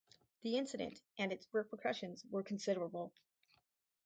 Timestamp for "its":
1.31-1.47